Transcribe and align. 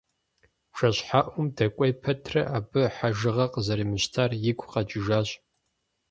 Бжэщхьэӏум 0.71 1.47
дэкӏуей 1.55 1.93
пэтрэ, 2.03 2.41
абы 2.57 2.81
хьэжыгъэ 2.95 3.45
къызэримыщтар 3.53 4.31
игу 4.49 4.69
къэкӏыжащ. 4.71 5.29